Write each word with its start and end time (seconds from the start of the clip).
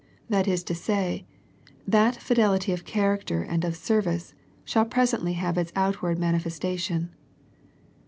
That 0.29 0.47
is 0.47 0.63
to 0.63 0.73
say, 0.73 1.27
that 1.87 2.15
fidelity 2.15 2.71
of 2.71 2.83
charac 2.85 3.25
ter 3.25 3.43
and 3.43 3.63
of 3.63 3.75
service 3.75 4.33
shall 4.65 4.85
presently 4.85 5.33
have 5.33 5.59
its 5.59 5.71
out 5.75 6.01
ward 6.01 6.17
manifestation. 6.17 7.11